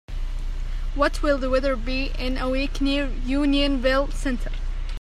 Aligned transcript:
What 0.95 1.21
will 1.21 1.37
the 1.37 1.47
weather 1.51 1.75
be 1.75 2.11
in 2.17 2.35
a 2.39 2.49
week 2.49 2.81
near 2.81 3.11
Unionville 3.23 4.07
Center? 4.09 4.49